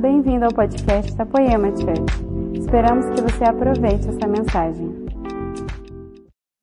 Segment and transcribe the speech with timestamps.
[0.00, 2.58] bem-vindo ao podcast da Poema Church.
[2.58, 4.86] Esperamos que você aproveite essa mensagem.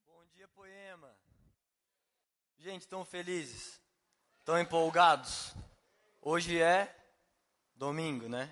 [0.08, 1.10] Bom dia, Poema.
[2.58, 3.80] Gente, estão felizes?
[4.40, 5.54] Estão empolgados?
[6.20, 6.92] Hoje é
[7.76, 8.50] domingo, né?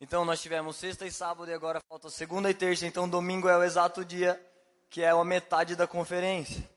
[0.00, 3.56] Então nós tivemos sexta e sábado e agora falta segunda e terça, então domingo é
[3.56, 4.44] o exato dia
[4.90, 6.68] que é a metade da conferência.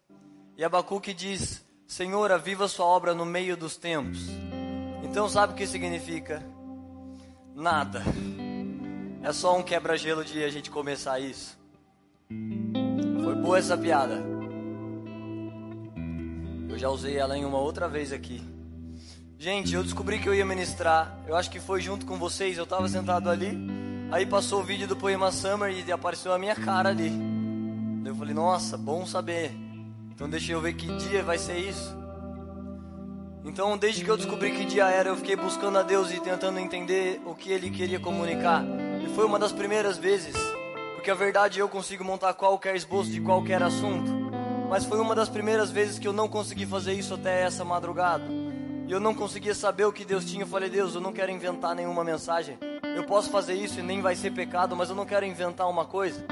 [0.56, 4.20] E Abacuque diz: Senhor, viva sua obra no meio dos tempos.
[5.04, 6.53] Então sabe o que significa?
[7.56, 8.04] Nada.
[9.22, 11.58] É só um quebra-gelo de a gente começar isso.
[13.24, 14.22] Foi boa essa piada.
[16.68, 18.44] Eu já usei ela em uma outra vez aqui.
[19.38, 21.18] Gente, eu descobri que eu ia ministrar.
[21.28, 22.58] Eu acho que foi junto com vocês.
[22.58, 23.58] Eu estava sentado ali.
[24.12, 27.12] Aí passou o vídeo do poema Summer e apareceu a minha cara ali.
[28.06, 29.52] Eu falei, nossa, bom saber.
[30.12, 32.03] Então deixa eu ver que dia vai ser isso.
[33.46, 36.60] Então, desde que eu descobri que dia era, eu fiquei buscando a Deus e tentando
[36.60, 38.64] entender o que Ele queria comunicar.
[39.04, 40.36] E foi uma das primeiras vezes,
[40.96, 44.10] porque a verdade eu consigo montar qualquer esboço de qualquer assunto.
[44.70, 48.24] Mas foi uma das primeiras vezes que eu não consegui fazer isso até essa madrugada.
[48.88, 50.44] E eu não conseguia saber o que Deus tinha.
[50.44, 52.58] Eu falei, Deus, eu não quero inventar nenhuma mensagem.
[52.96, 55.86] Eu posso fazer isso e nem vai ser pecado, mas eu não quero inventar uma
[55.86, 56.26] coisa.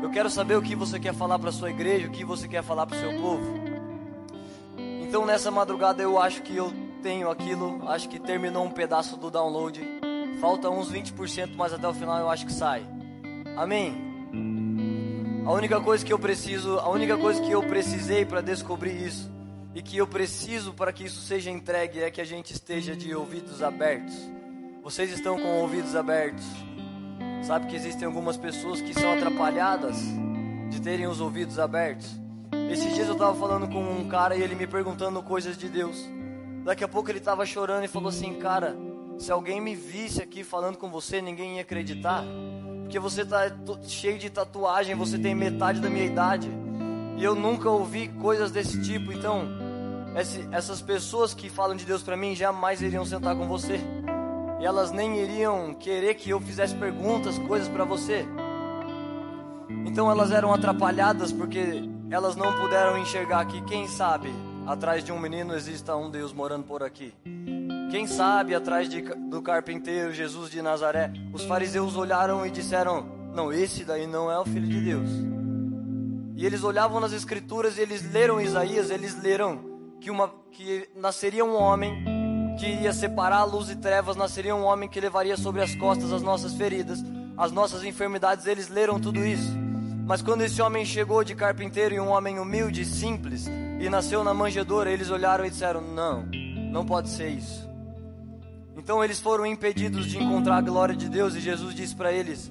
[0.00, 2.62] Eu quero saber o que você quer falar para sua igreja, o que você quer
[2.62, 3.61] falar para o seu povo.
[5.12, 9.30] Então nessa madrugada eu acho que eu tenho aquilo, acho que terminou um pedaço do
[9.30, 9.78] download.
[10.40, 12.82] Falta uns 20%, mas até o final eu acho que sai.
[13.54, 13.94] Amém.
[15.44, 19.30] A única coisa que eu preciso, a única coisa que eu precisei para descobrir isso
[19.74, 23.14] e que eu preciso para que isso seja entregue é que a gente esteja de
[23.14, 24.16] ouvidos abertos.
[24.82, 26.46] Vocês estão com ouvidos abertos?
[27.42, 29.98] Sabe que existem algumas pessoas que são atrapalhadas
[30.70, 32.21] de terem os ouvidos abertos.
[32.72, 36.08] Esses dias eu tava falando com um cara e ele me perguntando coisas de Deus.
[36.64, 38.74] Daqui a pouco ele tava chorando e falou assim: Cara,
[39.18, 42.24] se alguém me visse aqui falando com você, ninguém ia acreditar.
[42.80, 46.50] Porque você tá cheio de tatuagem, você tem metade da minha idade.
[47.18, 49.12] E eu nunca ouvi coisas desse tipo.
[49.12, 49.46] Então,
[50.50, 53.78] essas pessoas que falam de Deus para mim jamais iriam sentar com você.
[54.58, 58.26] E elas nem iriam querer que eu fizesse perguntas, coisas para você.
[59.84, 64.30] Então elas eram atrapalhadas porque elas não puderam enxergar que, quem sabe,
[64.66, 67.14] atrás de um menino exista um Deus morando por aqui.
[67.90, 73.50] Quem sabe, atrás de, do carpinteiro Jesus de Nazaré, os fariseus olharam e disseram: Não,
[73.50, 75.08] esse daí não é o filho de Deus.
[76.36, 79.60] E eles olhavam nas escrituras e eles leram Isaías, eles leram
[79.98, 82.04] que, uma, que nasceria um homem
[82.58, 86.22] que iria separar luz e trevas, nasceria um homem que levaria sobre as costas as
[86.22, 87.02] nossas feridas,
[87.38, 88.44] as nossas enfermidades.
[88.44, 89.62] Eles leram tudo isso.
[90.04, 93.48] Mas quando esse homem chegou de carpinteiro e um homem humilde, simples,
[93.80, 96.26] e nasceu na manjedoura, eles olharam e disseram: Não,
[96.70, 97.70] não pode ser isso.
[98.76, 102.50] Então eles foram impedidos de encontrar a glória de Deus, e Jesus disse para eles: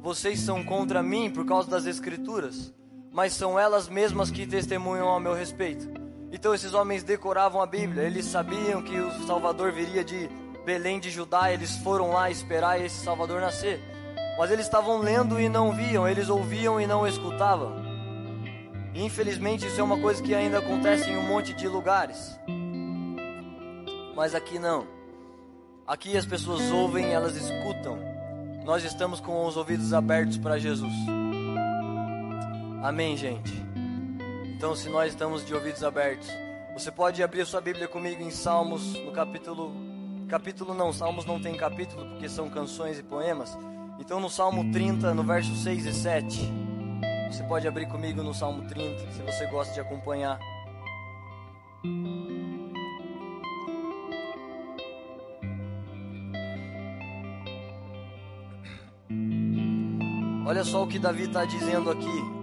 [0.00, 2.72] Vocês são contra mim por causa das Escrituras,
[3.12, 5.88] mas são elas mesmas que testemunham ao meu respeito.
[6.32, 10.28] Então esses homens decoravam a Bíblia, eles sabiam que o Salvador viria de
[10.64, 13.95] Belém de Judá, eles foram lá esperar esse Salvador nascer.
[14.38, 17.84] Mas eles estavam lendo e não viam, eles ouviam e não escutavam.
[18.94, 22.38] infelizmente isso é uma coisa que ainda acontece em um monte de lugares.
[24.14, 24.86] Mas aqui não.
[25.86, 27.98] Aqui as pessoas ouvem, elas escutam.
[28.64, 30.92] Nós estamos com os ouvidos abertos para Jesus.
[32.82, 33.52] Amém, gente.
[34.56, 36.28] Então, se nós estamos de ouvidos abertos,
[36.72, 39.72] você pode abrir sua Bíblia comigo em Salmos, no capítulo
[40.28, 43.56] capítulo não, Salmos não tem capítulo porque são canções e poemas.
[43.98, 46.52] Então no Salmo 30, no verso 6 e 7,
[47.30, 50.38] você pode abrir comigo no Salmo 30, se você gosta de acompanhar.
[60.46, 62.36] Olha só o que Davi está dizendo aqui.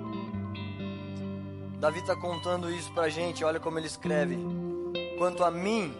[1.79, 4.37] Davi está contando isso para a gente, olha como ele escreve.
[5.17, 5.93] Quanto a mim,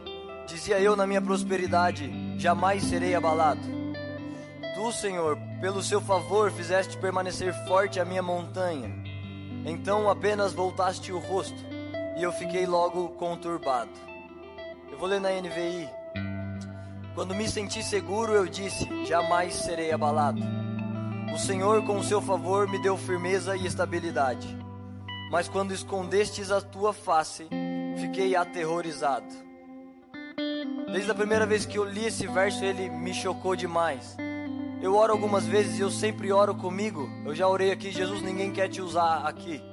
[0.45, 3.82] dizia eu na minha prosperidade, jamais serei abalado.
[4.83, 8.93] Tu, Senhor, pelo seu favor fizeste permanecer forte a minha montanha.
[9.65, 11.55] Então apenas voltaste o rosto
[12.17, 13.93] e eu fiquei logo conturbado.
[14.91, 15.89] Eu vou ler na NVI.
[17.15, 20.41] Quando me senti seguro, eu disse: Jamais serei abalado.
[21.33, 24.53] O Senhor, com o seu favor, me deu firmeza e estabilidade.
[25.31, 27.47] Mas quando escondestes a tua face,
[28.01, 29.33] fiquei aterrorizado.
[30.91, 34.17] Desde a primeira vez que eu li esse verso, ele me chocou demais.
[34.83, 37.09] Eu oro algumas vezes e eu sempre oro comigo.
[37.25, 39.63] Eu já orei aqui, Jesus, ninguém quer te usar aqui.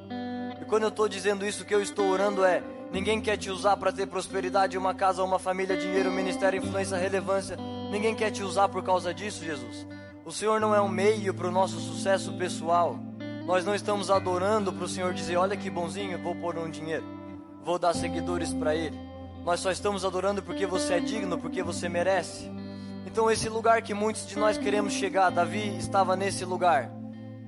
[0.60, 2.62] E quando eu estou dizendo isso, que eu estou orando é:
[2.92, 7.56] ninguém quer te usar para ter prosperidade, uma casa, uma família, dinheiro, ministério, influência, relevância.
[7.90, 9.84] Ninguém quer te usar por causa disso, Jesus.
[10.24, 12.96] O Senhor não é um meio para o nosso sucesso pessoal.
[13.44, 17.04] Nós não estamos adorando para o Senhor dizer: Olha que bonzinho, vou pôr um dinheiro,
[17.64, 18.96] vou dar seguidores para Ele.
[19.44, 22.59] Nós só estamos adorando porque você é digno, porque você merece.
[23.06, 26.90] Então, esse lugar que muitos de nós queremos chegar, Davi estava nesse lugar.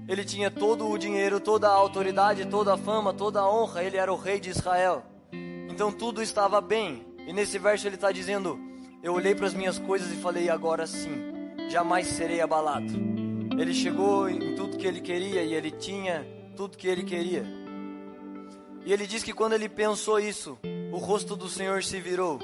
[0.08, 3.84] Ele tinha todo o dinheiro, toda a autoridade, toda a fama, toda a honra.
[3.84, 5.04] Ele era o rei de Israel.
[5.68, 7.06] Então tudo estava bem.
[7.26, 8.58] E nesse verso ele está dizendo:
[9.02, 11.32] Eu olhei para as minhas coisas e falei, agora sim,
[11.70, 12.92] jamais serei abalado.
[13.58, 16.26] Ele chegou em tudo que ele queria e ele tinha
[16.56, 17.44] tudo que ele queria.
[18.84, 20.58] E ele diz que quando ele pensou isso,
[20.92, 22.40] o rosto do Senhor se virou.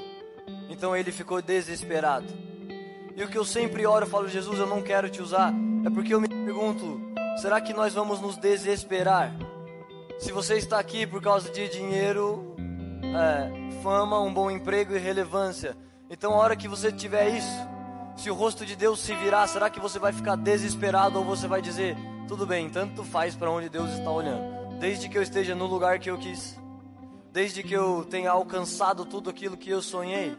[0.69, 2.48] Então ele ficou desesperado.
[3.19, 5.53] E o que eu sempre oro, eu falo, Jesus, eu não quero te usar,
[5.85, 7.01] é porque eu me pergunto,
[7.41, 9.35] será que nós vamos nos desesperar?
[10.17, 12.55] Se você está aqui por causa de dinheiro,
[13.03, 15.75] é, fama, um bom emprego e relevância,
[16.09, 17.67] então a hora que você tiver isso,
[18.15, 21.45] se o rosto de Deus se virar, será que você vai ficar desesperado ou você
[21.45, 25.53] vai dizer, tudo bem, tanto faz para onde Deus está olhando, desde que eu esteja
[25.53, 26.57] no lugar que eu quis,
[27.33, 30.37] desde que eu tenha alcançado tudo aquilo que eu sonhei?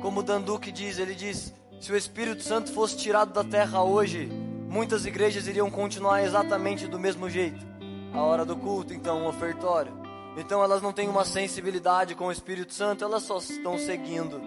[0.00, 4.26] Como Danduque diz, ele diz: se o Espírito Santo fosse tirado da terra hoje,
[4.68, 7.66] muitas igrejas iriam continuar exatamente do mesmo jeito.
[8.12, 9.92] A hora do culto, então, um ofertório.
[10.36, 14.40] Então elas não têm uma sensibilidade com o Espírito Santo, elas só estão seguindo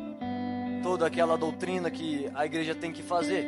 [0.82, 3.48] toda aquela doutrina que a igreja tem que fazer.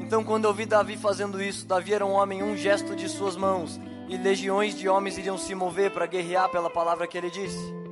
[0.00, 3.36] Então, quando eu vi Davi fazendo isso, Davi era um homem, um gesto de suas
[3.36, 7.85] mãos, e legiões de homens iriam se mover para guerrear pela palavra que ele disse.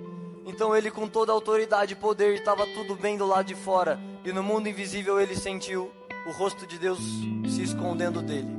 [0.46, 3.98] Então ele, com toda a autoridade e poder, estava tudo bem do lado de fora.
[4.24, 5.90] E no mundo invisível ele sentiu
[6.26, 6.98] o rosto de Deus
[7.48, 8.58] se escondendo dele.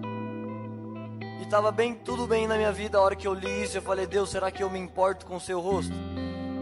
[1.39, 2.97] E estava bem, tudo bem na minha vida.
[2.97, 5.35] A hora que eu li isso, eu falei: Deus, será que eu me importo com
[5.35, 5.93] o seu rosto?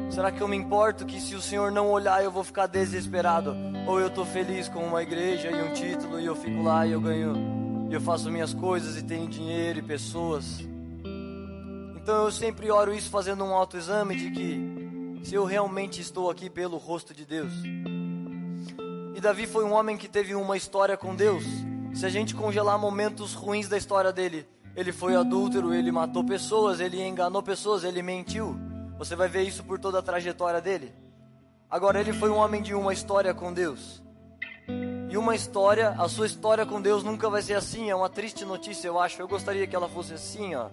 [0.10, 3.56] Será que eu me importo que se o Senhor não olhar eu vou ficar desesperado?
[3.88, 6.92] Ou eu estou feliz com uma igreja e um título e eu fico lá e
[6.92, 10.60] eu ganho, e eu faço minhas coisas e tenho dinheiro e pessoas?
[11.96, 14.83] Então eu sempre oro isso fazendo um autoexame de que
[15.24, 17.54] se eu realmente estou aqui pelo rosto de Deus.
[19.16, 21.46] E Davi foi um homem que teve uma história com Deus.
[21.94, 26.82] Se a gente congelar momentos ruins da história dele, ele foi adúltero, ele matou pessoas,
[26.82, 28.60] ele enganou pessoas, ele mentiu.
[28.98, 30.94] Você vai ver isso por toda a trajetória dele.
[31.70, 34.04] Agora, ele foi um homem de uma história com Deus.
[35.10, 37.90] E uma história, a sua história com Deus nunca vai ser assim.
[37.90, 39.22] É uma triste notícia, eu acho.
[39.22, 40.70] Eu gostaria que ela fosse assim, ó.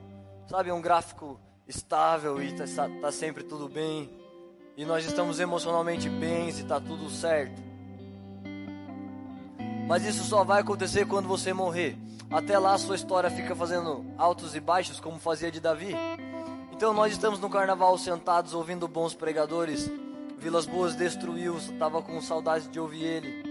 [0.49, 1.39] Sabe, um gráfico
[1.69, 2.65] estável e tá,
[3.01, 4.20] tá sempre tudo bem
[4.77, 7.61] e nós estamos emocionalmente bens e está tudo certo.
[9.87, 11.99] Mas isso só vai acontecer quando você morrer.
[12.31, 15.97] Até lá sua história fica fazendo altos e baixos, como fazia de Davi.
[16.73, 19.91] Então nós estamos no carnaval sentados ouvindo bons pregadores.
[20.39, 23.51] Vilas Boas destruiu, estava com saudade de ouvir ele.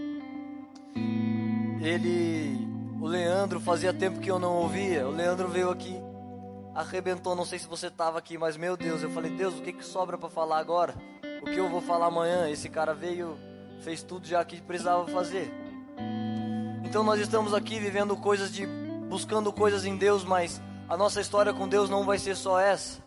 [1.80, 2.68] Ele,
[3.00, 5.06] o Leandro, fazia tempo que eu não ouvia.
[5.06, 6.00] O Leandro veio aqui,
[6.74, 7.34] arrebentou.
[7.34, 9.84] Não sei se você estava aqui, mas meu Deus, eu falei, Deus, o que, que
[9.84, 10.94] sobra para falar agora?
[11.40, 12.48] o que eu vou falar amanhã?
[12.48, 13.36] Esse cara veio,
[13.80, 15.52] fez tudo já que precisava fazer.
[16.84, 18.66] Então nós estamos aqui vivendo coisas de
[19.08, 23.00] buscando coisas em Deus, mas a nossa história com Deus não vai ser só essa.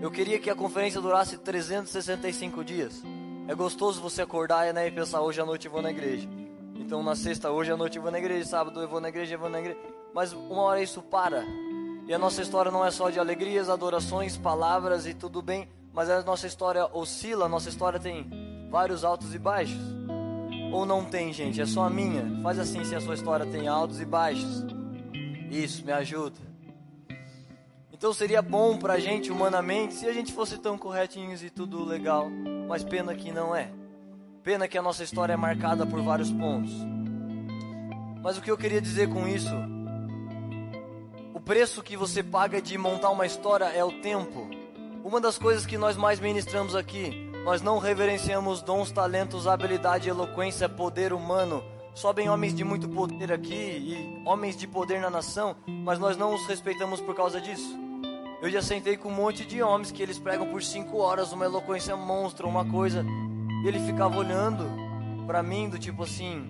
[0.00, 3.02] Eu queria que a conferência durasse 365 dias.
[3.46, 6.28] É gostoso você acordar né, e pensar hoje à noite eu vou na igreja.
[6.74, 9.34] Então na sexta hoje à noite eu vou na igreja, sábado eu vou na igreja,
[9.34, 9.78] eu vou na igreja.
[10.12, 11.44] Mas uma hora isso para.
[12.06, 16.10] E a nossa história não é só de alegrias, adorações, palavras e tudo bem, mas
[16.10, 19.80] a nossa história oscila, a nossa história tem vários altos e baixos.
[20.72, 22.40] Ou não tem, gente, é só a minha.
[22.42, 24.64] Faz assim se a sua história tem altos e baixos.
[25.50, 26.36] Isso, me ajuda.
[27.92, 32.28] Então seria bom pra gente humanamente se a gente fosse tão corretinhos e tudo legal,
[32.66, 33.70] mas pena que não é.
[34.42, 36.72] Pena que a nossa história é marcada por vários pontos.
[38.20, 39.54] Mas o que eu queria dizer com isso?
[41.44, 44.48] Preço que você paga de montar uma história é o tempo.
[45.02, 47.10] Uma das coisas que nós mais ministramos aqui,
[47.44, 51.64] nós não reverenciamos dons, talentos, habilidade, eloquência, poder humano.
[51.96, 56.32] Sobem homens de muito poder aqui e homens de poder na nação, mas nós não
[56.32, 57.76] os respeitamos por causa disso.
[58.40, 61.44] Eu já sentei com um monte de homens que eles pregam por cinco horas uma
[61.44, 63.04] eloquência monstra, uma coisa,
[63.64, 64.64] e ele ficava olhando
[65.26, 66.48] para mim do tipo assim,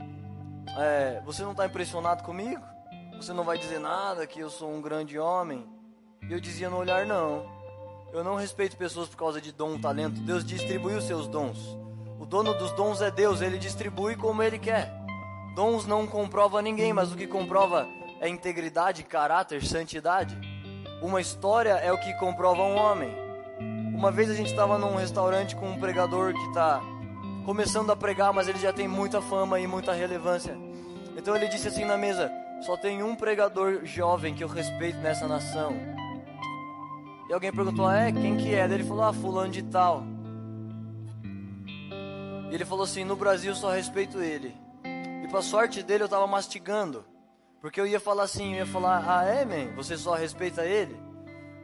[0.77, 2.72] é, você não está impressionado comigo?
[3.23, 5.65] Você não vai dizer nada que eu sou um grande homem?
[6.29, 7.47] E eu dizia no olhar não.
[8.13, 10.21] Eu não respeito pessoas por causa de dom, talento.
[10.23, 11.79] Deus distribui os seus dons.
[12.19, 14.93] O dono dos dons é Deus, ele distribui como ele quer.
[15.55, 17.87] Dons não comprova ninguém, mas o que comprova
[18.21, 20.37] é integridade, caráter, santidade.
[21.01, 23.15] Uma história é o que comprova um homem.
[23.95, 26.81] Uma vez a gente estava num restaurante com um pregador que está
[27.47, 30.59] começando a pregar, mas ele já tem muita fama e muita relevância.
[31.17, 35.27] Então ele disse assim na mesa: Só tem um pregador jovem que eu respeito nessa
[35.27, 35.75] nação.
[37.29, 38.69] E alguém perguntou: ah, É, quem que é?
[38.69, 40.05] Daí ele falou: Ah, fulano de tal.
[42.51, 44.55] E ele falou assim: No Brasil só respeito ele.
[45.25, 47.05] E para sorte dele eu tava mastigando.
[47.61, 49.75] Porque eu ia falar assim, eu ia falar: Ah, é, man?
[49.75, 50.97] Você só respeita ele?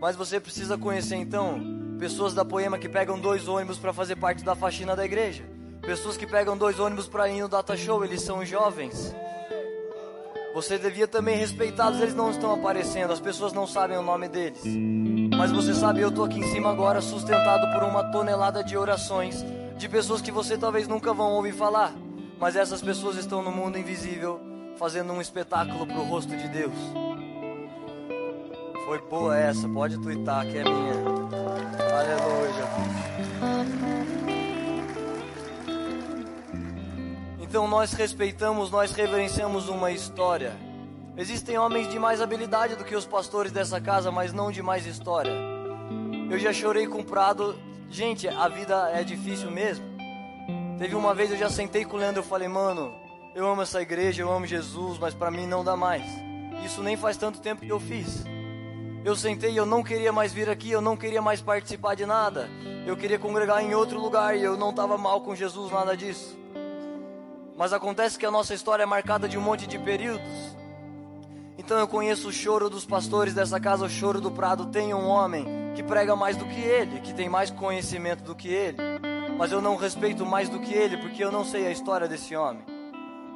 [0.01, 1.61] Mas você precisa conhecer então
[1.99, 5.45] pessoas da Poema que pegam dois ônibus para fazer parte da faxina da igreja.
[5.81, 9.15] Pessoas que pegam dois ônibus para ir no data show, eles são jovens.
[10.55, 14.63] Você devia também respeitá-los, eles não estão aparecendo, as pessoas não sabem o nome deles.
[15.37, 19.45] Mas você sabe, eu estou aqui em cima agora, sustentado por uma tonelada de orações
[19.77, 21.95] de pessoas que você talvez nunca vão ouvir falar.
[22.39, 24.41] Mas essas pessoas estão no mundo invisível,
[24.77, 26.75] fazendo um espetáculo para o rosto de Deus.
[28.85, 30.95] Foi boa essa, pode twittar que é minha.
[31.93, 32.69] Aleluia.
[37.49, 40.55] Então nós respeitamos, nós reverenciamos uma história.
[41.17, 44.85] Existem homens de mais habilidade do que os pastores dessa casa, mas não de mais
[44.85, 45.33] história.
[46.31, 47.59] Eu já chorei com o Prado.
[47.89, 49.83] Gente, a vida é difícil mesmo.
[50.79, 52.95] Teve uma vez eu já sentei com o Leandro e falei, mano,
[53.35, 56.05] eu amo essa igreja, eu amo Jesus, mas para mim não dá mais.
[56.63, 58.25] Isso nem faz tanto tempo que eu fiz.
[59.07, 62.05] Eu sentei e eu não queria mais vir aqui, eu não queria mais participar de
[62.05, 62.47] nada.
[62.87, 66.38] Eu queria congregar em outro lugar e eu não estava mal com Jesus, nada disso.
[67.59, 70.57] Mas acontece que a nossa história é marcada de um monte de períodos.
[71.59, 74.67] Então eu conheço o choro dos pastores dessa casa, o choro do Prado.
[74.67, 78.47] Tem um homem que prega mais do que ele, que tem mais conhecimento do que
[78.47, 78.77] ele.
[79.37, 82.37] Mas eu não respeito mais do que ele, porque eu não sei a história desse
[82.37, 82.63] homem.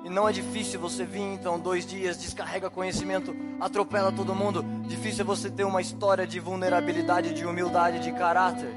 [0.04, 4.64] E não é difícil você vir então dois dias, descarrega conhecimento, atropela todo mundo.
[4.86, 8.72] Difícil é você ter uma história de vulnerabilidade, de humildade, de caráter.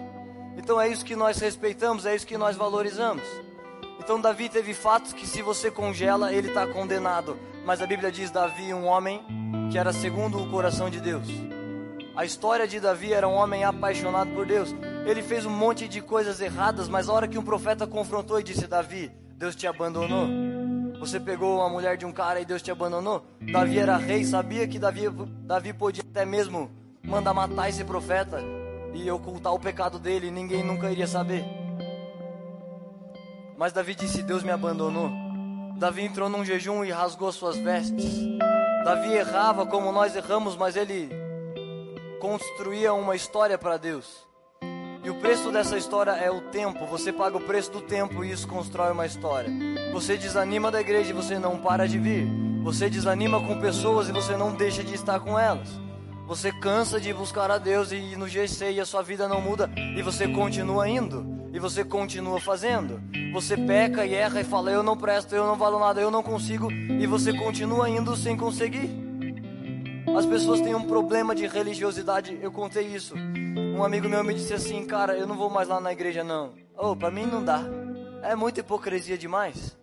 [0.57, 3.23] Então é isso que nós respeitamos, é isso que nós valorizamos.
[4.05, 7.39] Então Davi teve fatos que se você congela, ele está condenado.
[7.65, 9.19] Mas a Bíblia diz Davi, um homem
[9.71, 11.27] que era segundo o coração de Deus.
[12.15, 14.75] A história de Davi era um homem apaixonado por Deus.
[15.07, 18.43] Ele fez um monte de coisas erradas, mas a hora que um profeta confrontou e
[18.43, 20.27] disse: Davi, Deus te abandonou.
[20.99, 23.25] Você pegou uma mulher de um cara e Deus te abandonou?
[23.51, 26.69] Davi era rei, sabia que Davi, Davi podia até mesmo
[27.01, 28.39] mandar matar esse profeta
[28.93, 31.64] e ocultar o pecado dele, ninguém nunca iria saber.
[33.57, 35.09] Mas Davi disse: Deus me abandonou.
[35.77, 38.19] Davi entrou num jejum e rasgou suas vestes.
[38.83, 41.09] Davi errava como nós erramos, mas ele
[42.19, 44.25] construía uma história para Deus.
[45.03, 46.85] E o preço dessa história é o tempo.
[46.87, 49.49] Você paga o preço do tempo e isso constrói uma história.
[49.93, 52.27] Você desanima da igreja e você não para de vir.
[52.63, 55.69] Você desanima com pessoas e você não deixa de estar com elas.
[56.25, 59.39] Você cansa de buscar a Deus e ir no GC e a sua vida não
[59.39, 62.99] muda e você continua indo e você continua fazendo.
[63.35, 66.23] Você peca e erra e fala: Eu não presto, eu não valo nada, eu não
[66.23, 68.89] consigo e você continua indo sem conseguir.
[70.17, 72.39] As pessoas têm um problema de religiosidade.
[72.41, 73.13] Eu contei isso.
[73.75, 76.53] Um amigo meu me disse assim, cara, eu não vou mais lá na igreja não.
[76.77, 77.61] Oh, para mim não dá.
[78.23, 79.77] É muita hipocrisia demais.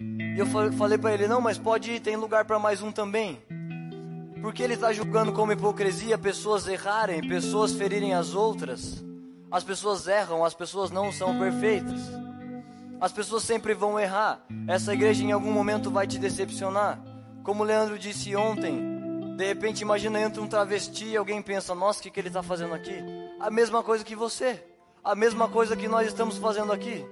[0.00, 3.40] E eu falei para ele, não, mas pode ir, tem lugar para mais um também.
[4.42, 9.04] Porque ele está julgando como hipocrisia pessoas errarem, pessoas ferirem as outras.
[9.48, 12.23] As pessoas erram, as pessoas não são perfeitas.
[13.00, 14.44] As pessoas sempre vão errar.
[14.66, 17.00] Essa igreja em algum momento vai te decepcionar.
[17.42, 18.94] Como o Leandro disse ontem,
[19.36, 22.42] de repente, imagina entra um travesti e alguém pensa: nossa, o que, que ele está
[22.42, 22.94] fazendo aqui?
[23.40, 24.62] A mesma coisa que você,
[25.02, 27.04] a mesma coisa que nós estamos fazendo aqui.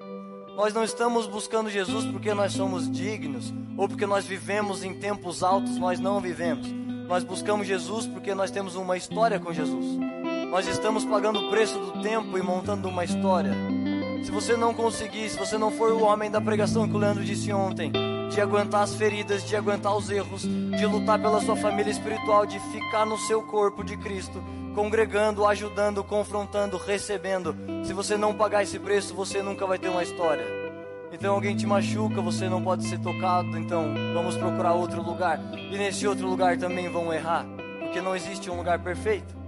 [0.55, 5.43] Nós não estamos buscando Jesus porque nós somos dignos ou porque nós vivemos em tempos
[5.43, 6.67] altos, nós não vivemos.
[7.09, 9.99] Nós buscamos Jesus porque nós temos uma história com Jesus.
[10.51, 13.53] Nós estamos pagando o preço do tempo e montando uma história.
[14.23, 17.25] Se você não conseguir, se você não for o homem da pregação que o Leandro
[17.25, 17.91] disse ontem,
[18.31, 22.59] de aguentar as feridas, de aguentar os erros, de lutar pela sua família espiritual, de
[22.71, 24.43] ficar no seu corpo de Cristo,
[24.75, 27.55] congregando, ajudando, confrontando, recebendo.
[27.85, 30.47] Se você não pagar esse preço, você nunca vai ter uma história.
[31.13, 35.39] Então alguém te machuca, você não pode ser tocado, então vamos procurar outro lugar.
[35.55, 37.45] E nesse outro lugar também vão errar,
[37.81, 39.42] porque não existe um lugar perfeito.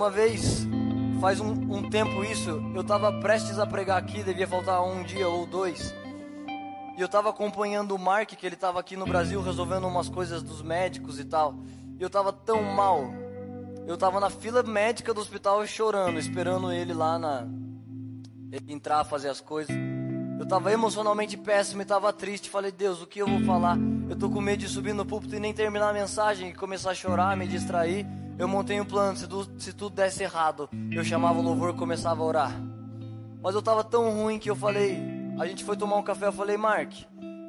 [0.00, 0.66] Uma vez
[1.20, 5.28] Faz um, um tempo isso, eu estava prestes a pregar aqui, devia faltar um dia
[5.28, 5.94] ou dois.
[6.96, 10.42] E eu estava acompanhando o Mark, que ele estava aqui no Brasil resolvendo umas coisas
[10.42, 11.54] dos médicos e tal.
[11.98, 13.12] E eu estava tão mal.
[13.86, 17.46] Eu estava na fila médica do hospital chorando, esperando ele lá na.
[18.50, 19.76] Ele entrar, fazer as coisas.
[20.38, 22.48] Eu estava emocionalmente péssimo e estava triste.
[22.48, 23.76] Falei, Deus, o que eu vou falar?
[24.08, 26.92] Eu tô com medo de subir no púlpito e nem terminar a mensagem e começar
[26.92, 28.06] a chorar, me distrair.
[28.40, 31.76] Eu montei um plano, se tudo, se tudo desse errado, eu chamava o louvor e
[31.76, 32.62] começava a orar.
[33.42, 34.98] Mas eu tava tão ruim que eu falei,
[35.38, 36.90] a gente foi tomar um café, eu falei, Mark,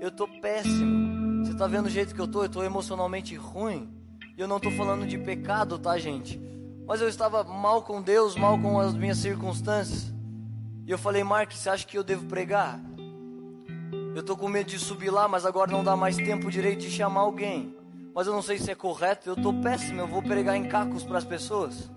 [0.01, 1.45] eu tô péssimo.
[1.45, 2.43] Você tá vendo o jeito que eu tô?
[2.43, 3.89] Eu tô emocionalmente ruim.
[4.38, 6.38] E eu não tô falando de pecado, tá, gente?
[6.86, 10.13] Mas eu estava mal com Deus, mal com as minhas circunstâncias.
[10.86, 12.81] E eu falei, Mark, você acha que eu devo pregar?
[14.13, 16.91] Eu tô com medo de subir lá, mas agora não dá mais tempo direito de
[16.91, 17.79] chamar alguém
[18.13, 21.03] mas eu não sei se é correto, eu tô péssimo, eu vou pregar em cacos
[21.03, 21.89] para as pessoas.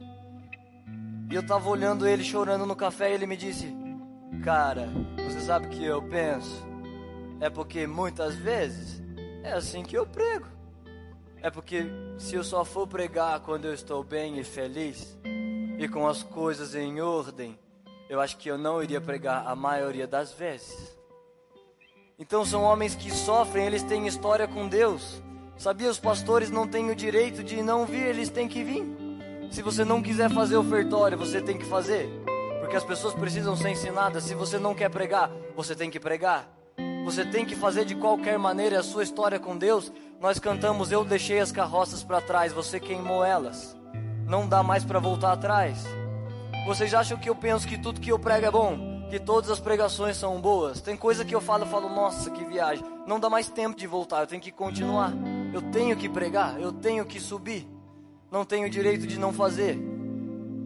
[1.30, 3.74] E eu tava olhando ele chorando no café e ele me disse:
[4.44, 4.88] Cara,
[5.24, 6.64] você sabe o que eu penso?
[7.40, 9.02] É porque muitas vezes
[9.42, 10.46] é assim que eu prego.
[11.42, 11.84] É porque
[12.16, 15.18] se eu só for pregar quando eu estou bem e feliz
[15.78, 17.58] e com as coisas em ordem,
[18.08, 20.96] eu acho que eu não iria pregar a maioria das vezes.
[22.18, 25.20] Então são homens que sofrem, eles têm história com Deus.
[25.56, 28.84] Sabia, os pastores não têm o direito de não vir, eles têm que vir.
[29.50, 32.08] Se você não quiser fazer ofertório, você tem que fazer.
[32.60, 34.24] Porque as pessoas precisam ser ensinadas.
[34.24, 36.48] Se você não quer pregar, você tem que pregar.
[37.04, 39.92] Você tem que fazer de qualquer maneira a sua história com Deus.
[40.20, 43.76] Nós cantamos: Eu deixei as carroças para trás, você queimou elas.
[44.26, 45.84] Não dá mais para voltar atrás.
[46.66, 48.94] Vocês acham que eu penso que tudo que eu prego é bom?
[49.14, 50.80] que todas as pregações são boas.
[50.80, 52.84] Tem coisa que eu falo, eu falo, nossa, que viagem.
[53.06, 55.12] Não dá mais tempo de voltar, eu tenho que continuar.
[55.54, 57.64] Eu tenho que pregar, eu tenho que subir.
[58.28, 59.78] Não tenho direito de não fazer.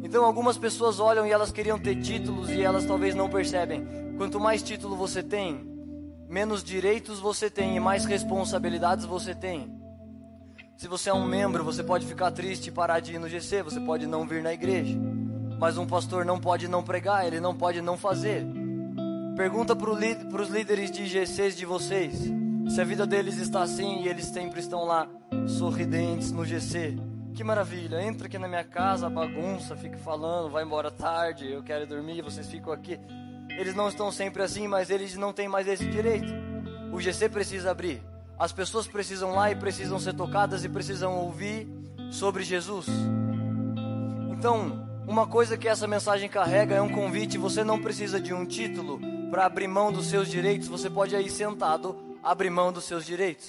[0.02, 3.86] Então algumas pessoas olham e elas queriam ter títulos e elas talvez não percebem.
[4.16, 5.60] Quanto mais título você tem,
[6.26, 9.70] menos direitos você tem e mais responsabilidades você tem.
[10.74, 13.62] Se você é um membro, você pode ficar triste e parar de ir no GC,
[13.62, 14.98] você pode não vir na igreja.
[15.60, 18.42] Mas um pastor não pode não pregar, ele não pode não fazer.
[19.36, 24.08] Pergunta para os líderes de GCs de vocês se a vida deles está assim e
[24.08, 25.08] eles sempre estão lá
[25.46, 26.96] sorridentes no GC.
[27.34, 31.86] Que maravilha, entra aqui na minha casa, bagunça, fica falando, vai embora tarde, eu quero
[31.86, 32.98] dormir, vocês ficam aqui.
[33.48, 36.32] Eles não estão sempre assim, mas eles não têm mais esse direito.
[36.92, 38.02] O GC precisa abrir.
[38.38, 41.66] As pessoas precisam lá e precisam ser tocadas e precisam ouvir
[42.10, 42.86] sobre Jesus.
[44.30, 47.38] Então, uma coisa que essa mensagem carrega é um convite.
[47.38, 49.00] Você não precisa de um título
[49.30, 50.68] para abrir mão dos seus direitos.
[50.68, 53.48] Você pode aí sentado abrir mão dos seus direitos.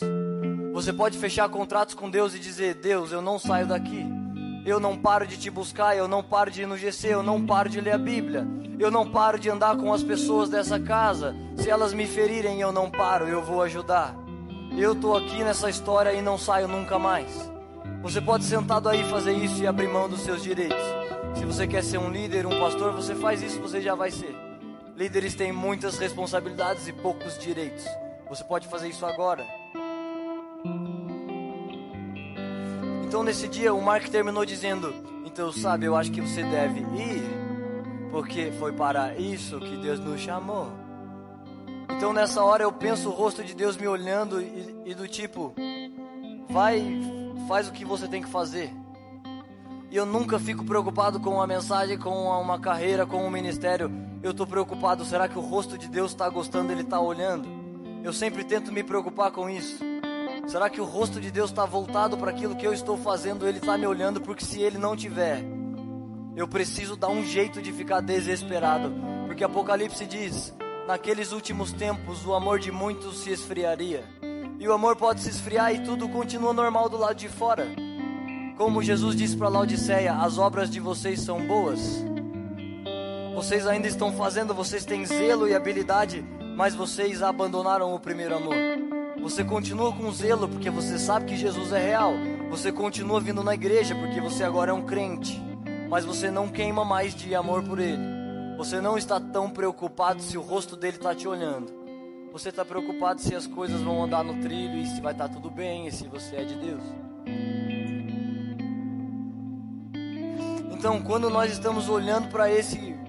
[0.73, 4.05] Você pode fechar contratos com Deus e dizer: Deus, eu não saio daqui.
[4.65, 7.45] Eu não paro de te buscar, eu não paro de ir no GC, eu não
[7.45, 8.47] paro de ler a Bíblia.
[8.77, 11.35] Eu não paro de andar com as pessoas dessa casa.
[11.57, 14.15] Se elas me ferirem, eu não paro, eu vou ajudar.
[14.77, 17.51] Eu tô aqui nessa história e não saio nunca mais.
[18.01, 20.77] Você pode sentado aí fazer isso e abrir mão dos seus direitos.
[21.35, 24.33] Se você quer ser um líder, um pastor, você faz isso, você já vai ser.
[24.95, 27.85] Líderes têm muitas responsabilidades e poucos direitos.
[28.29, 29.43] Você pode fazer isso agora.
[33.03, 34.93] Então nesse dia o Mark terminou dizendo:
[35.25, 37.23] Então sabe, eu acho que você deve ir,
[38.11, 40.71] porque foi para isso que Deus nos chamou.
[41.97, 45.55] Então nessa hora eu penso o rosto de Deus me olhando e, e do tipo:
[46.47, 47.01] Vai,
[47.47, 48.71] faz o que você tem que fazer.
[49.89, 53.91] E eu nunca fico preocupado com uma mensagem, com uma carreira, com um ministério.
[54.21, 57.58] Eu estou preocupado, será que o rosto de Deus está gostando, Ele está olhando?
[58.03, 59.83] Eu sempre tento me preocupar com isso.
[60.47, 63.47] Será que o rosto de Deus está voltado para aquilo que eu estou fazendo?
[63.47, 65.43] Ele está me olhando, porque se Ele não tiver,
[66.35, 68.91] eu preciso dar um jeito de ficar desesperado.
[69.27, 70.55] Porque Apocalipse diz:
[70.87, 74.03] naqueles últimos tempos o amor de muitos se esfriaria.
[74.59, 77.67] E o amor pode se esfriar e tudo continua normal do lado de fora.
[78.57, 82.03] Como Jesus disse para Laodiceia: as obras de vocês são boas.
[83.35, 86.25] Vocês ainda estão fazendo, vocês têm zelo e habilidade,
[86.59, 88.53] mas vocês abandonaram o primeiro amor.
[89.21, 92.11] Você continua com zelo porque você sabe que Jesus é real.
[92.49, 95.41] Você continua vindo na igreja porque você agora é um crente.
[95.89, 98.03] Mas você não queima mais de amor por ele.
[98.57, 101.71] Você não está tão preocupado se o rosto dele está te olhando.
[102.33, 105.33] Você está preocupado se as coisas vão andar no trilho e se vai estar tá
[105.33, 106.83] tudo bem e se você é de Deus.
[110.73, 112.99] Então, quando nós estamos olhando para esse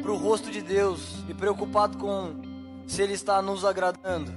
[0.00, 2.47] para o rosto de Deus e preocupado com
[2.88, 4.32] se ele está nos agradando,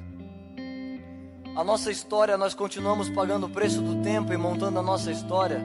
[1.55, 5.59] a nossa história, nós continuamos pagando o preço do tempo e montando a nossa história.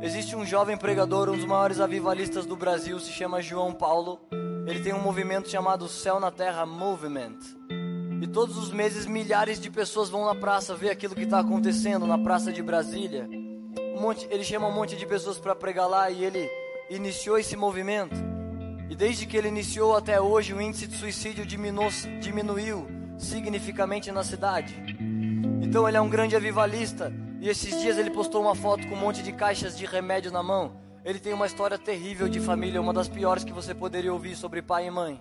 [0.00, 4.20] Existe um jovem pregador, um dos maiores avivalistas do Brasil, se chama João Paulo.
[4.66, 7.38] Ele tem um movimento chamado Céu na Terra Movement.
[8.22, 12.06] E todos os meses milhares de pessoas vão na praça ver aquilo que está acontecendo
[12.06, 13.28] na praça de Brasília
[13.98, 16.48] um monte, ele chama um monte de pessoas para pregar lá e ele
[16.88, 18.14] iniciou esse movimento.
[18.90, 22.86] E desde que ele iniciou até hoje, o índice de suicídio diminuiu,
[23.18, 24.74] significativamente na cidade.
[25.60, 27.12] Então ele é um grande avivalista.
[27.40, 30.42] E esses dias ele postou uma foto com um monte de caixas de remédio na
[30.42, 30.72] mão.
[31.04, 34.62] Ele tem uma história terrível de família, uma das piores que você poderia ouvir sobre
[34.62, 35.20] pai e mãe.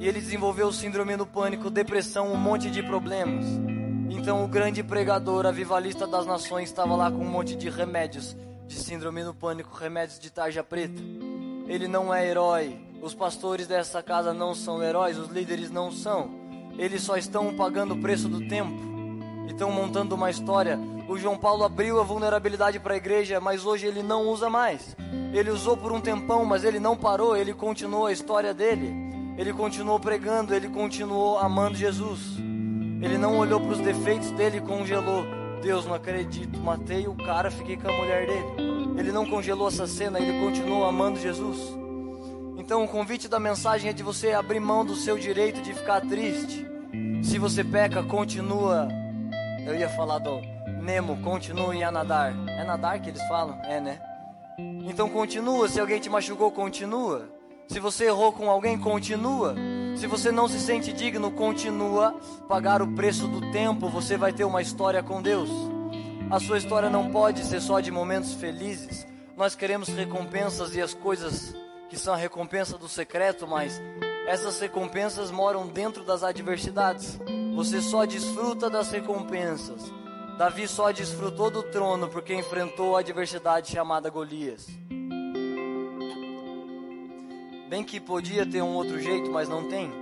[0.00, 3.44] E ele desenvolveu síndrome do pânico, depressão, um monte de problemas.
[4.10, 8.74] Então o grande pregador, avivalista das nações, estava lá com um monte de remédios de
[8.74, 11.00] síndrome do pânico, remédios de tarja preta.
[11.72, 12.78] Ele não é herói.
[13.00, 16.30] Os pastores dessa casa não são heróis, os líderes não são.
[16.76, 18.78] Eles só estão pagando o preço do tempo.
[19.48, 20.78] Estão montando uma história.
[21.08, 24.94] O João Paulo abriu a vulnerabilidade para a igreja, mas hoje ele não usa mais.
[25.32, 28.94] Ele usou por um tempão, mas ele não parou, ele continuou a história dele.
[29.38, 32.36] Ele continuou pregando, ele continuou amando Jesus.
[33.00, 35.24] Ele não olhou para os defeitos dele e congelou.
[35.62, 38.81] Deus, não acredito, matei o cara, fiquei com a mulher dele.
[38.96, 41.58] Ele não congelou essa cena, ele continuou amando Jesus.
[42.56, 46.00] Então o convite da mensagem é de você abrir mão do seu direito de ficar
[46.02, 46.66] triste.
[47.22, 48.88] Se você peca, continua.
[49.66, 50.40] Eu ia falar do
[50.82, 52.34] Nemo, continue a nadar.
[52.48, 53.58] É nadar que eles falam?
[53.64, 54.00] É, né?
[54.84, 55.68] Então continua.
[55.68, 57.28] Se alguém te machucou, continua.
[57.68, 59.54] Se você errou com alguém, continua.
[59.96, 62.14] Se você não se sente digno, continua.
[62.48, 65.48] Pagar o preço do tempo, você vai ter uma história com Deus.
[66.32, 69.06] A sua história não pode ser só de momentos felizes.
[69.36, 71.54] Nós queremos recompensas e as coisas
[71.90, 73.78] que são a recompensa do secreto, mas
[74.26, 77.20] essas recompensas moram dentro das adversidades.
[77.54, 79.92] Você só desfruta das recompensas.
[80.38, 84.68] Davi só desfrutou do trono porque enfrentou a adversidade chamada Golias.
[87.68, 90.01] Bem que podia ter um outro jeito, mas não tem.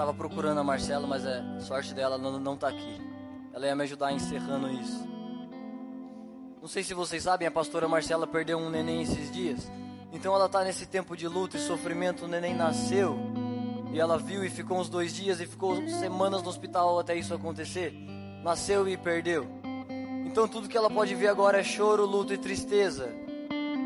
[0.00, 2.98] Tava procurando a Marcela, mas é sorte dela não, não tá aqui.
[3.52, 5.06] Ela ia me ajudar encerrando isso.
[6.58, 9.70] Não sei se vocês sabem, a pastora Marcela perdeu um neném esses dias.
[10.10, 12.24] Então ela tá nesse tempo de luto e sofrimento.
[12.24, 13.18] O neném nasceu
[13.92, 17.34] e ela viu e ficou uns dois dias e ficou semanas no hospital até isso
[17.34, 17.92] acontecer.
[18.42, 19.46] Nasceu e perdeu.
[20.24, 23.06] Então tudo que ela pode ver agora é choro, luto e tristeza.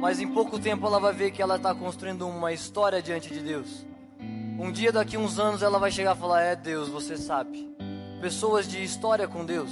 [0.00, 3.40] Mas em pouco tempo ela vai ver que ela está construindo uma história diante de
[3.40, 3.84] Deus.
[4.58, 7.68] Um dia, daqui uns anos, ela vai chegar e falar: É Deus, você sabe.
[8.20, 9.70] Pessoas de história com Deus.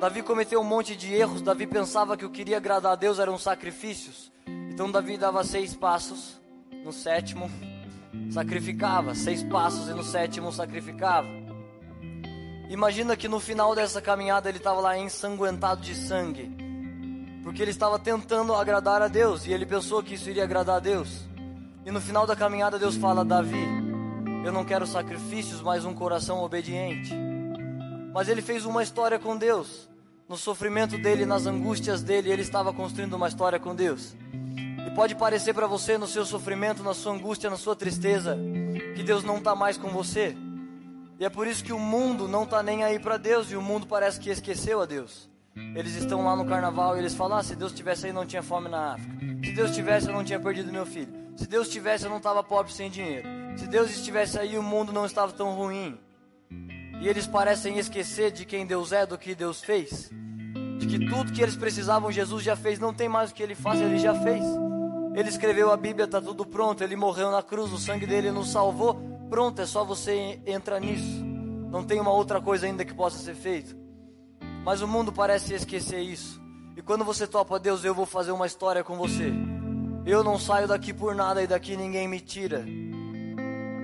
[0.00, 1.42] Davi cometeu um monte de erros.
[1.42, 4.30] Davi pensava que o que queria agradar a Deus eram sacrifícios.
[4.70, 6.40] Então Davi dava seis passos.
[6.84, 7.50] No sétimo,
[8.30, 9.14] sacrificava.
[9.14, 11.26] Seis passos e no sétimo, sacrificava.
[12.70, 16.54] Imagina que no final dessa caminhada ele estava lá ensanguentado de sangue,
[17.42, 20.80] porque ele estava tentando agradar a Deus e ele pensou que isso iria agradar a
[20.80, 21.26] Deus.
[21.84, 23.66] E no final da caminhada Deus fala: Davi,
[24.44, 27.14] eu não quero sacrifícios, mas um coração obediente.
[28.12, 29.88] Mas ele fez uma história com Deus.
[30.28, 34.14] No sofrimento dele, nas angústias dele, ele estava construindo uma história com Deus.
[34.86, 38.36] E pode parecer para você, no seu sofrimento, na sua angústia, na sua tristeza,
[38.94, 40.36] que Deus não está mais com você.
[41.18, 43.62] E é por isso que o mundo não está nem aí para Deus e o
[43.62, 45.28] mundo parece que esqueceu a Deus.
[45.74, 48.42] Eles estão lá no carnaval e eles falam: ah, se Deus tivesse aí, não tinha
[48.42, 49.16] fome na África.
[49.44, 51.12] Se Deus tivesse, eu não tinha perdido meu filho.
[51.36, 53.28] Se Deus tivesse, eu não estava pobre sem dinheiro.
[53.56, 55.98] Se Deus estivesse aí, o mundo não estava tão ruim.
[57.00, 60.10] E eles parecem esquecer de quem Deus é, do que Deus fez.
[60.78, 62.80] De que tudo que eles precisavam, Jesus já fez.
[62.80, 64.44] Não tem mais o que ele faz, ele já fez.
[65.14, 66.82] Ele escreveu a Bíblia, está tudo pronto.
[66.82, 69.00] Ele morreu na cruz, o sangue dele nos salvou.
[69.30, 71.24] Pronto, é só você entrar nisso.
[71.70, 73.77] Não tem uma outra coisa ainda que possa ser feito.
[74.64, 76.40] Mas o mundo parece esquecer isso.
[76.76, 79.32] E quando você topa Deus, eu vou fazer uma história com você.
[80.06, 82.64] Eu não saio daqui por nada e daqui ninguém me tira.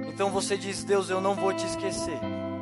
[0.08, 2.18] Então você diz: Deus, eu não vou te esquecer.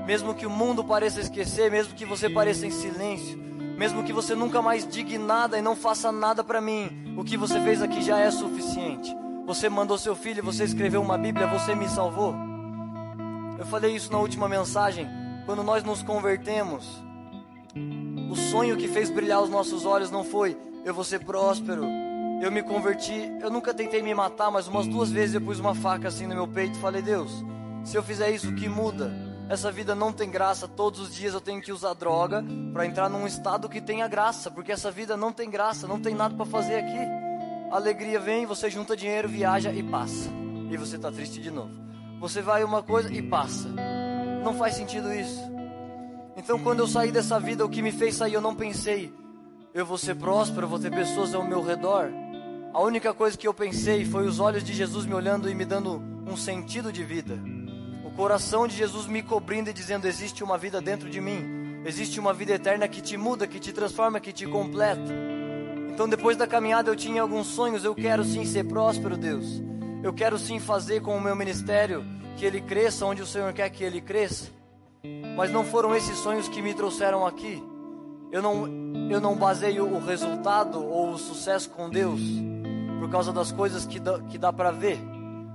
[0.06, 3.38] Mesmo que o mundo pareça esquecer, mesmo que você pareça em silêncio,
[3.76, 7.36] mesmo que você nunca mais diga nada e não faça nada para mim, o que
[7.36, 9.14] você fez aqui já é suficiente.
[9.46, 12.34] Você mandou seu filho, você escreveu uma Bíblia, você me salvou.
[13.58, 15.06] Eu falei isso na última mensagem.
[15.46, 17.02] Quando nós nos convertemos,
[18.30, 21.84] o sonho que fez brilhar os nossos olhos não foi eu vou ser próspero.
[22.42, 25.74] Eu me converti, eu nunca tentei me matar, mas umas duas vezes eu pus uma
[25.74, 27.44] faca assim no meu peito e falei: Deus,
[27.84, 29.12] se eu fizer isso, o que muda?
[29.48, 30.66] Essa vida não tem graça.
[30.66, 34.50] Todos os dias eu tenho que usar droga para entrar num estado que tenha graça,
[34.50, 36.98] porque essa vida não tem graça, não tem nada para fazer aqui.
[37.70, 40.28] A alegria vem, você junta dinheiro, viaja e passa.
[40.70, 41.70] E você está triste de novo.
[42.18, 43.68] Você vai uma coisa e passa.
[44.42, 45.40] Não faz sentido isso.
[46.42, 49.14] Então, quando eu saí dessa vida, o que me fez sair, eu não pensei,
[49.72, 52.10] eu vou ser próspero, vou ter pessoas ao meu redor.
[52.74, 55.64] A única coisa que eu pensei foi os olhos de Jesus me olhando e me
[55.64, 57.38] dando um sentido de vida.
[58.04, 61.82] O coração de Jesus me cobrindo e dizendo: existe uma vida dentro de mim.
[61.84, 65.12] Existe uma vida eterna que te muda, que te transforma, que te completa.
[65.90, 67.84] Então, depois da caminhada, eu tinha alguns sonhos.
[67.84, 69.62] Eu quero sim ser próspero, Deus.
[70.02, 72.04] Eu quero sim fazer com o meu ministério
[72.36, 74.61] que ele cresça onde o Senhor quer que ele cresça.
[75.36, 77.62] Mas não foram esses sonhos que me trouxeram aqui.
[78.30, 78.66] Eu não,
[79.10, 82.20] eu não baseio o resultado ou o sucesso com Deus
[83.00, 84.98] por causa das coisas que dá, que dá para ver.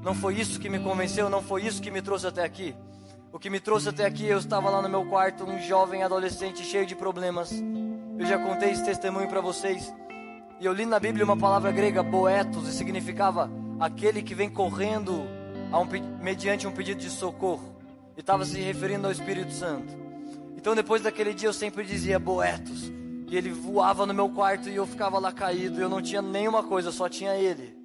[0.04, 2.76] Não foi isso que me convenceu, não foi isso que me trouxe até aqui.
[3.32, 6.64] O que me trouxe até aqui, eu estava lá no meu quarto, um jovem adolescente
[6.64, 7.52] cheio de problemas.
[8.20, 9.94] Eu já contei esse testemunho para vocês.
[10.60, 15.14] E eu li na Bíblia uma palavra grega, boetos, e significava aquele que vem correndo
[15.14, 17.77] um, mediante um pedido de socorro.
[18.18, 19.94] E estava se referindo ao Espírito Santo.
[20.58, 22.92] Então depois daquele dia eu sempre dizia boetos.
[23.30, 25.80] E ele voava no meu quarto e eu ficava lá caído.
[25.80, 27.78] E eu não tinha nenhuma coisa, só tinha ele.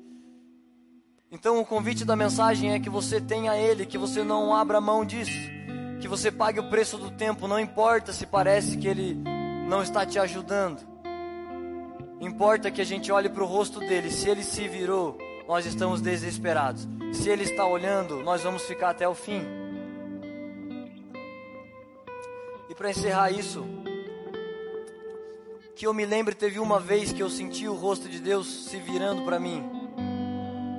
[1.30, 5.04] Então o convite da mensagem é que você tenha ele, que você não abra mão
[5.04, 5.36] disso.
[6.00, 9.14] Que você pague o preço do tempo, não importa se parece que ele
[9.68, 10.80] não está te ajudando.
[12.20, 14.10] Importa que a gente olhe para o rosto dele.
[14.10, 16.88] Se ele se virou, nós estamos desesperados.
[17.12, 19.61] Se ele está olhando, nós vamos ficar até o fim.
[22.72, 23.66] E para encerrar isso,
[25.76, 28.78] que eu me lembre, teve uma vez que eu senti o rosto de Deus se
[28.78, 29.62] virando para mim.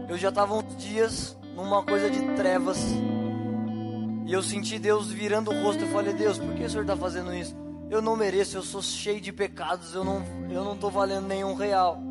[0.10, 2.80] Eu já estava uns dias numa coisa de trevas.
[4.26, 5.84] E eu senti Deus virando o rosto.
[5.84, 7.56] Eu falei, Deus, por que o Senhor está fazendo isso?
[7.92, 11.54] Eu não mereço, eu sou cheio de pecados, eu não, eu não estou valendo nenhum
[11.54, 12.02] real.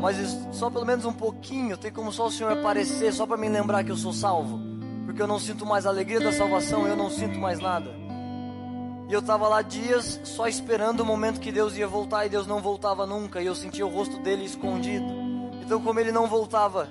[0.00, 0.16] Mas
[0.50, 3.84] só pelo menos um pouquinho, tem como só o Senhor aparecer, só para me lembrar
[3.84, 4.65] que eu sou salvo.
[5.06, 7.94] Porque eu não sinto mais a alegria da salvação, eu não sinto mais nada.
[9.08, 12.46] E eu estava lá dias só esperando o momento que Deus ia voltar e Deus
[12.46, 13.40] não voltava nunca.
[13.40, 15.06] E eu sentia o rosto dele escondido.
[15.64, 16.88] Então, como ele não voltava,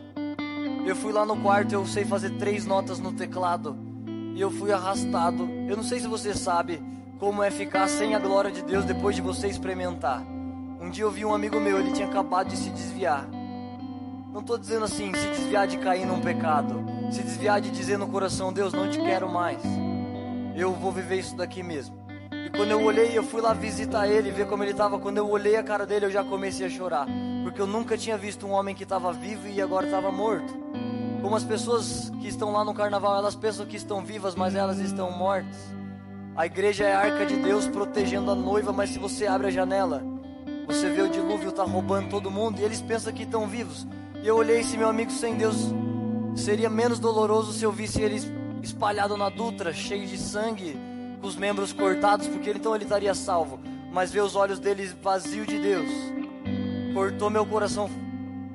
[0.85, 3.77] eu fui lá no quarto, eu sei fazer três notas no teclado
[4.33, 5.49] e eu fui arrastado.
[5.67, 6.81] Eu não sei se você sabe
[7.19, 10.23] como é ficar sem a glória de Deus depois de você experimentar.
[10.79, 13.27] Um dia eu vi um amigo meu, ele tinha acabado de se desviar.
[14.31, 18.07] Não estou dizendo assim, se desviar de cair num pecado, se desviar de dizer no
[18.07, 19.61] coração, Deus, não te quero mais.
[20.55, 21.95] Eu vou viver isso daqui mesmo.
[22.31, 24.99] E quando eu olhei, eu fui lá visitar ele, ver como ele estava.
[24.99, 27.07] Quando eu olhei a cara dele, eu já comecei a chorar,
[27.43, 30.53] porque eu nunca tinha visto um homem que estava vivo e agora estava morto.
[31.21, 34.79] Como as pessoas que estão lá no carnaval, elas pensam que estão vivas, mas elas
[34.79, 35.57] estão mortas.
[36.35, 39.51] A igreja é a arca de Deus protegendo a noiva, mas se você abre a
[39.51, 40.03] janela,
[40.67, 43.87] você vê o dilúvio tá roubando todo mundo e eles pensam que estão vivos.
[44.21, 45.73] E eu olhei esse meu amigo sem Deus,
[46.35, 48.21] seria menos doloroso se eu visse ele
[48.61, 50.77] espalhado na Dutra, cheio de sangue,
[51.21, 53.59] com os membros cortados, porque então ele estaria salvo.
[53.91, 55.89] Mas ver os olhos dele vazio de Deus,
[56.93, 57.89] cortou meu coração.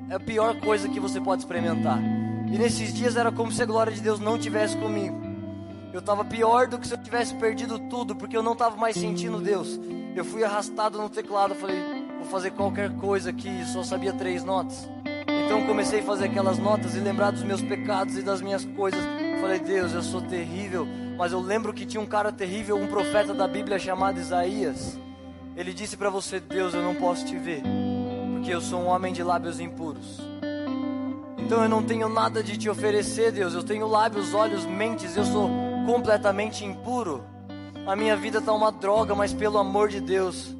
[0.09, 1.99] É a pior coisa que você pode experimentar.
[2.51, 5.19] E nesses dias era como se a glória de Deus não tivesse comigo.
[5.93, 8.95] Eu estava pior do que se eu tivesse perdido tudo, porque eu não estava mais
[8.95, 9.79] sentindo Deus.
[10.15, 11.81] Eu fui arrastado no teclado, falei,
[12.19, 14.87] vou fazer qualquer coisa aqui, só sabia três notas.
[15.45, 19.01] Então comecei a fazer aquelas notas e lembrar dos meus pecados e das minhas coisas.
[19.39, 23.33] Falei, Deus, eu sou terrível, mas eu lembro que tinha um cara terrível, um profeta
[23.33, 24.99] da Bíblia chamado Isaías.
[25.55, 27.61] Ele disse para você, Deus, eu não posso te ver,
[28.33, 30.21] porque eu sou um homem de lábios impuros.
[31.51, 33.53] Então eu não tenho nada de te oferecer, Deus.
[33.53, 35.17] Eu tenho lábios, olhos, mentes.
[35.17, 35.49] Eu sou
[35.85, 37.25] completamente impuro.
[37.85, 40.55] A minha vida está uma droga, mas pelo amor de Deus,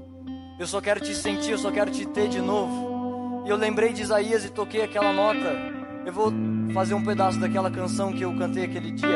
[0.60, 2.91] eu só quero te sentir, eu só quero te ter de novo.
[3.52, 5.58] Eu lembrei de Isaías e toquei aquela nota.
[6.06, 6.32] Eu vou
[6.74, 9.10] fazer um pedaço daquela canção que eu cantei aquele dia.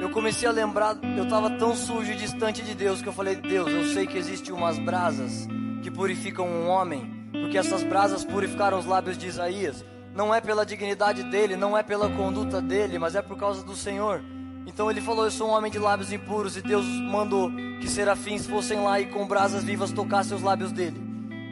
[0.00, 3.34] eu comecei a lembrar, eu estava tão sujo e distante de Deus que eu falei:
[3.34, 5.48] Deus, eu sei que existem umas brasas
[5.82, 9.84] que purificam um homem, porque essas brasas purificaram os lábios de Isaías.
[10.14, 13.74] Não é pela dignidade dele, não é pela conduta dele, mas é por causa do
[13.74, 14.22] Senhor.
[14.68, 17.50] Então ele falou: Eu sou um homem de lábios impuros, e Deus mandou
[17.80, 21.00] que serafins fossem lá e com brasas vivas tocassem os lábios dele.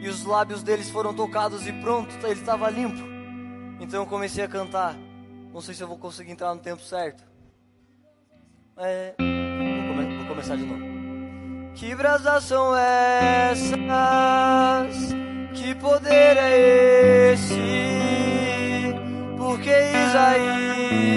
[0.03, 3.03] E os lábios deles foram tocados e pronto, ele estava limpo.
[3.81, 4.95] Então eu comecei a cantar.
[5.53, 7.25] Não sei se eu vou conseguir entrar no tempo certo.
[8.77, 9.27] É, vou,
[9.89, 10.85] come, vou começar de novo.
[11.75, 13.75] Que brasas são essas?
[15.55, 17.55] Que poder é esse?
[19.39, 21.16] Porque Isaías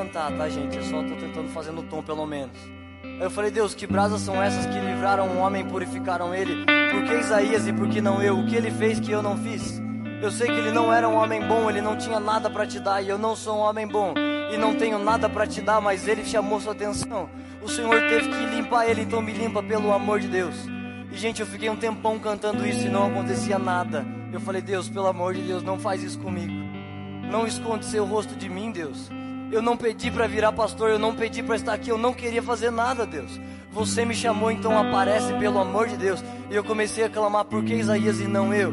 [0.00, 0.78] cantar, tá, gente?
[0.78, 2.56] Eu só tô tentando fazer no tom, pelo menos.
[3.04, 6.64] Aí eu falei, Deus, que brasas são essas que livraram um homem e purificaram ele?
[6.64, 8.38] Por que Isaías e por que não eu?
[8.38, 9.80] O que ele fez que eu não fiz?
[10.22, 12.80] Eu sei que ele não era um homem bom, ele não tinha nada para te
[12.80, 14.14] dar, e eu não sou um homem bom
[14.52, 17.28] e não tenho nada para te dar, mas ele chamou sua atenção.
[17.62, 20.54] O Senhor teve que limpar ele, então me limpa pelo amor de Deus.
[21.12, 24.04] E gente, eu fiquei um tempão cantando isso e não acontecia nada.
[24.32, 26.52] Eu falei, Deus, pelo amor de Deus, não faz isso comigo.
[27.30, 29.10] Não esconde seu rosto de mim, Deus.
[29.50, 32.42] Eu não pedi para virar pastor, eu não pedi para estar aqui, eu não queria
[32.42, 33.40] fazer nada, Deus.
[33.72, 36.22] Você me chamou, então aparece, pelo amor de Deus.
[36.50, 38.72] E eu comecei a clamar, por que Isaías e não eu?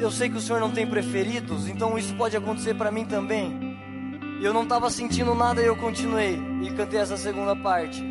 [0.00, 3.76] Eu- sei que o Senhor não tem preferidos, então isso pode acontecer para mim também.
[4.40, 6.38] E eu não estava sentindo nada e eu continuei.
[6.62, 8.02] E cantei essa segunda parte.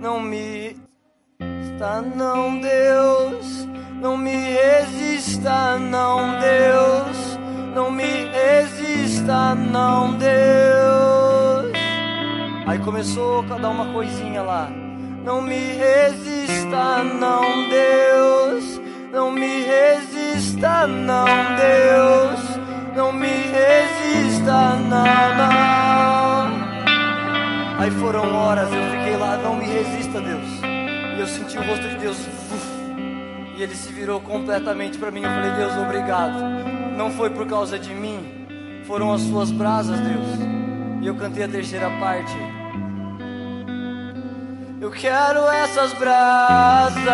[0.00, 0.76] Não me
[1.38, 3.68] resista, não, Deus.
[4.00, 7.29] Não me resista, não, Deus.
[7.74, 11.72] Não me resista, não, Deus.
[12.66, 14.68] Aí começou a dar uma coisinha lá.
[15.24, 18.80] Não me resista, não, Deus.
[19.12, 22.60] Não me resista, não, Deus.
[22.96, 26.70] Não me resista, não, não.
[27.78, 30.60] Aí foram horas, eu fiquei lá, não me resista, Deus.
[31.16, 32.18] E eu senti o rosto de Deus.
[32.18, 35.22] uf, e ele se virou completamente para mim.
[35.22, 36.69] Eu falei, Deus, obrigado.
[37.00, 38.46] Não foi por causa de mim,
[38.86, 40.26] foram as suas brasas, Deus.
[41.00, 42.36] E eu cantei a terceira parte.
[44.78, 47.06] Eu quero essas brasas,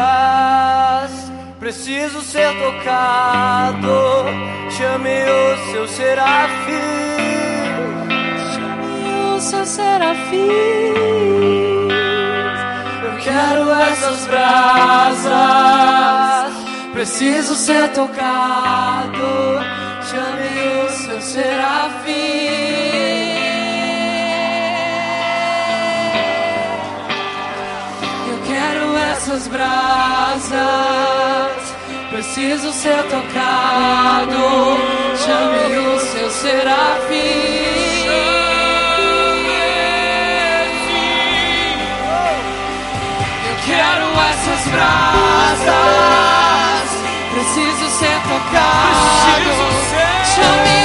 [1.61, 4.25] preciso ser tocado.
[4.71, 6.73] Chame o seu serafim.
[9.37, 10.49] o seu serafim.
[13.05, 15.31] Eu quero essas brasas,
[16.93, 19.76] preciso ser tocado.
[20.17, 22.15] Chame o seu serafim.
[28.27, 30.57] Eu quero essas brasas,
[32.09, 34.39] preciso ser tocado.
[35.19, 38.07] Chame o seu serafim.
[43.45, 45.67] Eu quero essas brasas,
[47.35, 49.17] preciso ser tocado.
[49.27, 50.06] Chame
[50.37, 50.76] o seu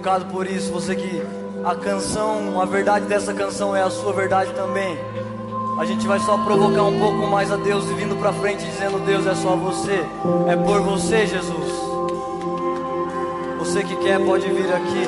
[0.00, 1.22] tocado por isso, você que
[1.62, 4.98] a canção, a verdade dessa canção é a sua verdade também.
[5.78, 8.98] A gente vai só provocar um pouco mais a Deus e vindo pra frente dizendo:
[9.04, 10.02] Deus é só você,
[10.48, 11.72] é por você, Jesus.
[13.58, 15.02] Você que quer pode vir aqui.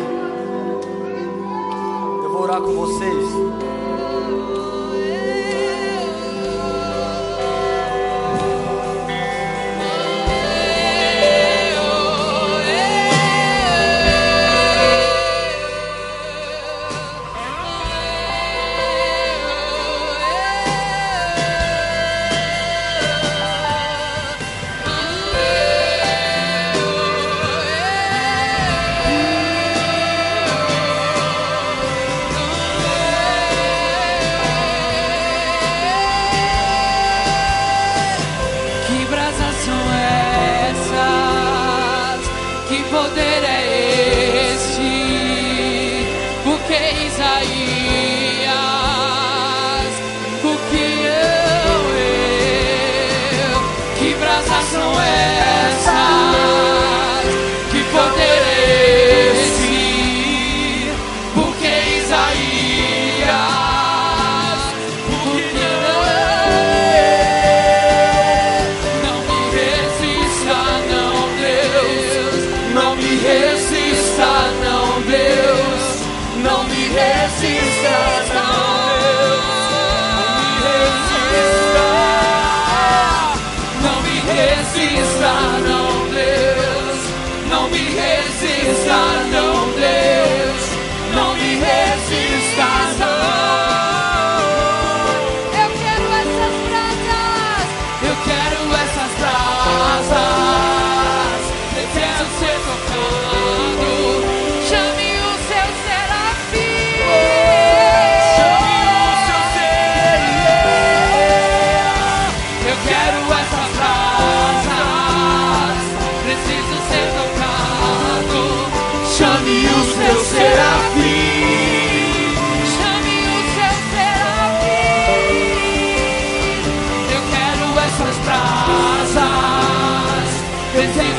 [2.23, 3.72] Eu vou orar com vocês.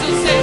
[0.05, 0.42] do sei.